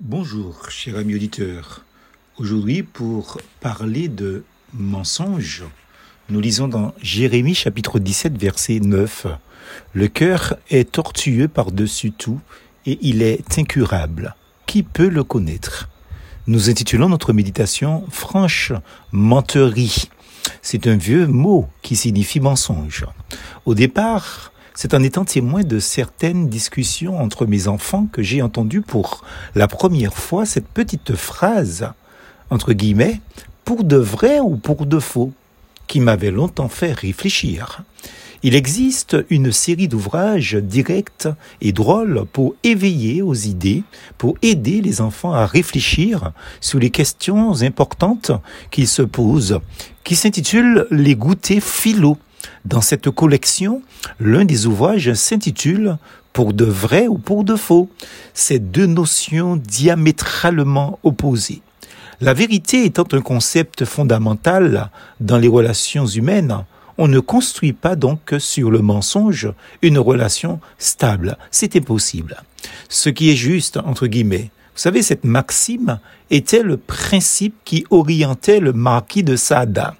[0.00, 1.84] Bonjour, cher ami auditeur.
[2.36, 5.62] Aujourd'hui, pour parler de mensonges,
[6.28, 9.28] nous lisons dans Jérémie chapitre 17, verset 9.
[9.92, 12.40] Le cœur est tortueux par-dessus tout
[12.86, 14.34] et il est incurable.
[14.66, 15.88] Qui peut le connaître?
[16.48, 18.72] Nous intitulons notre méditation Franche
[19.12, 20.10] menterie.
[20.60, 23.06] C'est un vieux mot qui signifie mensonge.
[23.64, 28.80] Au départ, c'est en étant témoin de certaines discussions entre mes enfants que j'ai entendu
[28.80, 29.24] pour
[29.54, 31.92] la première fois cette petite phrase,
[32.50, 33.20] entre guillemets,
[33.64, 35.32] pour de vrai ou pour de faux,
[35.86, 37.82] qui m'avait longtemps fait réfléchir.
[38.42, 41.28] Il existe une série d'ouvrages directs
[41.62, 43.84] et drôles pour éveiller aux idées,
[44.18, 48.32] pour aider les enfants à réfléchir sur les questions importantes
[48.70, 49.60] qu'ils se posent,
[50.02, 52.18] qui s'intitule Les goûters philo
[52.64, 53.82] dans cette collection,
[54.20, 55.98] l'un des ouvrages s'intitule
[56.32, 57.88] Pour de vrai ou pour de faux.
[58.32, 61.62] Ces deux notions diamétralement opposées.
[62.20, 66.64] La vérité étant un concept fondamental dans les relations humaines,
[66.96, 69.52] on ne construit pas donc sur le mensonge
[69.82, 71.36] une relation stable.
[71.50, 72.36] C'est impossible.
[72.88, 78.58] Ce qui est juste, entre guillemets, vous savez, cette maxime était le principe qui orientait
[78.58, 79.92] le marquis de Sade,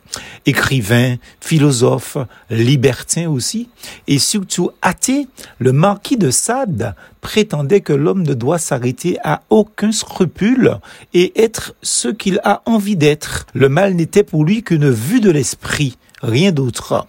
[0.47, 2.19] écrivain, philosophe,
[2.50, 3.69] libertin aussi,
[4.08, 5.28] et surtout athée,
[5.61, 10.78] le marquis de Sade prétendait que l'homme ne doit s'arrêter à aucun scrupule
[11.12, 13.47] et être ce qu'il a envie d'être.
[13.55, 17.06] Le mal n'était pour lui qu'une vue de l'esprit, rien d'autre.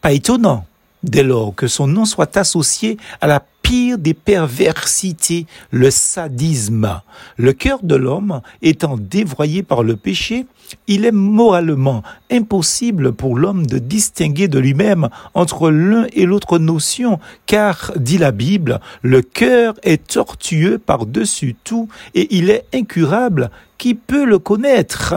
[0.00, 0.66] Pas étonnant
[1.08, 7.02] dès lors que son nom soit associé à la pire des perversités, le sadisme.
[7.36, 10.46] Le cœur de l'homme étant dévoyé par le péché,
[10.86, 17.18] il est moralement impossible pour l'homme de distinguer de lui-même entre l'un et l'autre notion,
[17.44, 23.50] car, dit la Bible, le cœur est tortueux par-dessus tout et il est incurable.
[23.76, 25.14] Qui peut le connaître?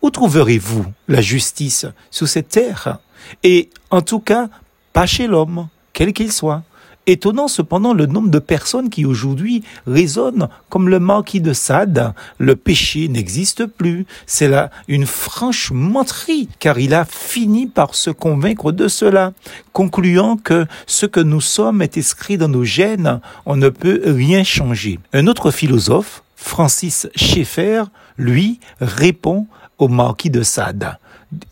[0.00, 2.98] Où trouverez-vous la justice sous cette terre?
[3.42, 4.48] Et en tout cas,
[4.92, 6.62] pas chez l'homme, quel qu'il soit.
[7.06, 12.12] Étonnant cependant le nombre de personnes qui aujourd'hui raisonnent comme le marquis de Sade.
[12.38, 14.06] Le péché n'existe plus.
[14.26, 19.32] C'est là une franche menterie, car il a fini par se convaincre de cela,
[19.72, 24.44] concluant que ce que nous sommes est inscrit dans nos gènes, on ne peut rien
[24.44, 25.00] changer.
[25.12, 27.84] Un autre philosophe, Francis Schaeffer,
[28.18, 29.46] lui, répond
[29.80, 30.96] au marquis de Sade.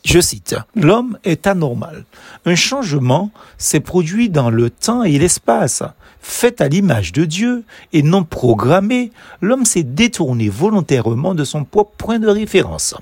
[0.04, 2.04] Je cite, L'homme est anormal.
[2.44, 5.82] Un changement s'est produit dans le temps et l'espace.
[6.20, 11.92] Fait à l'image de Dieu et non programmé, l'homme s'est détourné volontairement de son propre
[11.96, 12.94] point de référence.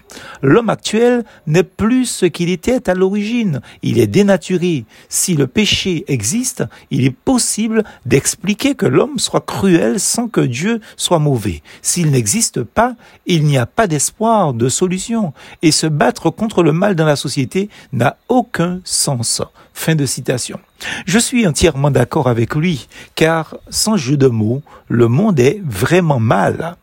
[0.42, 3.62] L'homme actuel n'est plus ce qu'il était à l'origine.
[3.82, 4.84] Il est dénaturé.
[5.08, 10.80] Si le péché existe, il est possible d'expliquer que l'homme soit cruel sans que Dieu
[10.96, 11.62] soit mauvais.
[11.82, 12.94] S'il n'existe pas,
[13.26, 15.15] il n'y a pas d'espoir, de solution.
[15.62, 19.42] Et se battre contre le mal dans la société n'a aucun sens.
[19.74, 20.58] Fin de citation.
[21.06, 26.20] Je suis entièrement d'accord avec lui, car sans jeu de mots, le monde est vraiment
[26.20, 26.76] mal.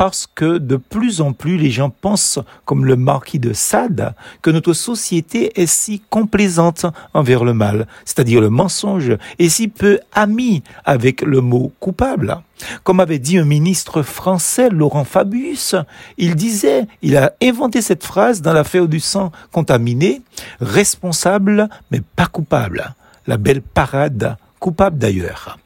[0.00, 4.48] Parce que de plus en plus les gens pensent, comme le marquis de Sade, que
[4.48, 10.62] notre société est si complaisante envers le mal, c'est-à-dire le mensonge, et si peu amie
[10.86, 12.38] avec le mot coupable.
[12.82, 15.74] Comme avait dit un ministre français, Laurent Fabius,
[16.16, 20.22] il disait, il a inventé cette phrase dans l'affaire du sang contaminé,
[20.62, 22.94] responsable mais pas coupable.
[23.26, 25.58] La belle parade, coupable d'ailleurs.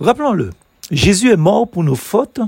[0.00, 0.50] Rappelons-le,
[0.90, 2.40] Jésus est mort pour nos fautes,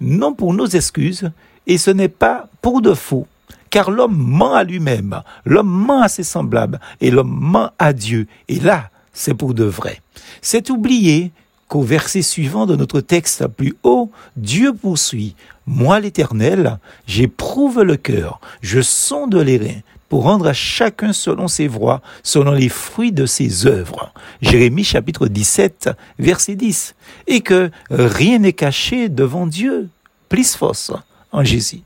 [0.00, 1.30] non pour nos excuses,
[1.66, 3.26] et ce n'est pas pour de faux,
[3.70, 8.26] car l'homme ment à lui-même, l'homme ment à ses semblables, et l'homme ment à Dieu,
[8.48, 10.00] et là, c'est pour de vrai.
[10.42, 11.32] C'est oublier
[11.68, 15.34] qu'au verset suivant de notre texte plus haut, Dieu poursuit,
[15.66, 21.68] Moi l'Éternel, j'éprouve le cœur, je sonde les reins, pour rendre à chacun selon ses
[21.68, 24.07] voies, selon les fruits de ses œuvres.
[24.40, 26.94] Jérémie chapitre 17, verset 10.
[27.26, 29.88] Et que rien n'est caché devant Dieu.
[30.28, 30.92] Plus fausse
[31.32, 31.76] en Jésus.